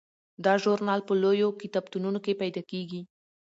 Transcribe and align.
دا 0.45 0.53
ژورنال 0.63 1.01
په 1.07 1.13
لویو 1.21 1.49
کتابتونونو 1.61 2.19
کې 2.25 2.39
پیدا 2.41 2.61
کیږي. 2.71 3.01